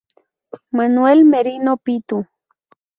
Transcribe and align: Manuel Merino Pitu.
Manuel 0.75 1.19
Merino 1.25 1.77
Pitu. 1.77 2.17